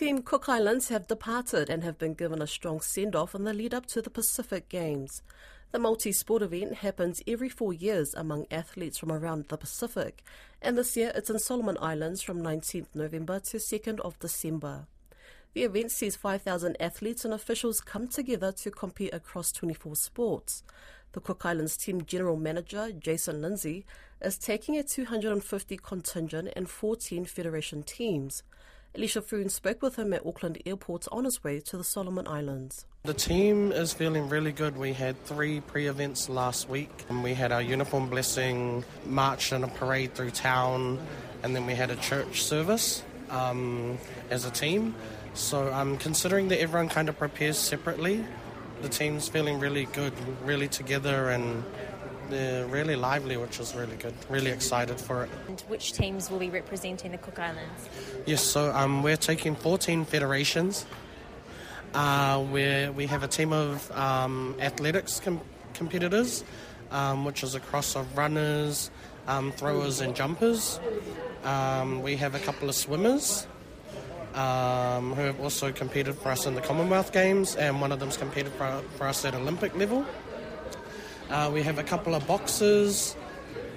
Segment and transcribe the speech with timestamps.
[0.00, 3.52] Team Cook Islands have departed and have been given a strong send off in the
[3.52, 5.20] lead up to the Pacific Games.
[5.72, 10.24] The multi sport event happens every four years among athletes from around the Pacific,
[10.62, 14.86] and this year it's in Solomon Islands from 19th November to 2nd of December.
[15.52, 20.62] The event sees 5,000 athletes and officials come together to compete across 24 sports.
[21.12, 23.84] The Cook Islands team general manager, Jason Lindsay,
[24.22, 28.42] is taking a 250 contingent and 14 federation teams.
[28.94, 32.86] Alicia Foon spoke with him at Auckland Airport on his way to the Solomon Islands.
[33.04, 34.76] The team is feeling really good.
[34.76, 36.90] We had three pre events last week.
[37.08, 40.98] And we had our uniform blessing, march and a parade through town,
[41.42, 43.96] and then we had a church service um,
[44.28, 44.94] as a team.
[45.34, 48.24] So I'm considering that everyone kind of prepares separately.
[48.82, 50.12] The team's feeling really good,
[50.44, 51.62] really together, and
[52.30, 54.14] they're really lively, which is really good.
[54.28, 55.30] Really excited for it.
[55.48, 57.88] And which teams will be representing the Cook Islands?
[58.26, 60.86] Yes, so um, we're taking 14 federations.
[61.92, 65.40] Uh, where we have a team of um, athletics com-
[65.74, 66.44] competitors,
[66.92, 68.92] um, which is a cross of runners,
[69.26, 70.78] um, throwers, and jumpers.
[71.42, 73.44] Um, we have a couple of swimmers
[74.34, 78.16] um, who have also competed for us in the Commonwealth Games, and one of them's
[78.16, 80.06] competed for, for us at Olympic level.
[81.30, 83.14] Uh, we have a couple of boxers.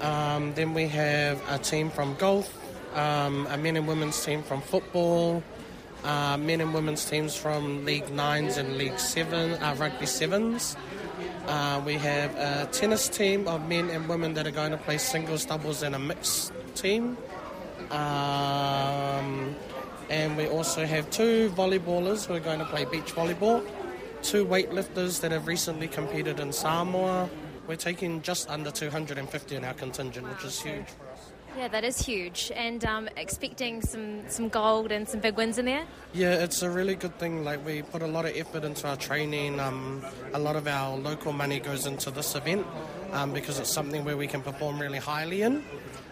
[0.00, 2.48] Um, then we have a team from golf,
[2.94, 5.42] um, a men and women's team from football,
[6.04, 10.76] uh, men and women's teams from League Nines and League Seven, uh, Rugby Sevens.
[11.46, 14.96] Uh, we have a tennis team of men and women that are going to play
[14.96, 17.18] singles, doubles, and a mixed team.
[17.90, 19.56] Um,
[20.08, 23.66] and we also have two volleyballers who are going to play beach volleyball,
[24.22, 27.28] two weightlifters that have recently competed in Samoa.
[27.66, 31.32] We're taking just under 250 in our contingent, which is huge for us.
[31.56, 32.52] Yeah, that is huge.
[32.54, 35.84] And um, expecting some, some gold and some big wins in there?
[36.12, 37.44] Yeah, it's a really good thing.
[37.44, 39.58] Like, we put a lot of effort into our training.
[39.58, 42.66] Um, a lot of our local money goes into this event
[43.12, 45.64] um, because it's something where we can perform really highly in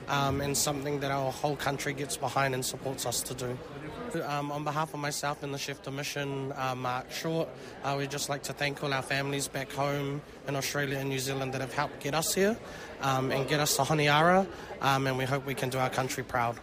[0.09, 3.59] um, and something that our whole country gets behind and supports us to do.
[4.25, 7.49] Um, on behalf of myself and the Chef de Mission, uh, Mark Short,
[7.85, 11.19] uh, we'd just like to thank all our families back home in Australia and New
[11.19, 12.57] Zealand that have helped get us here
[13.03, 14.47] um, and get us to Honiara,
[14.81, 16.59] um, and we hope we can do our country proud.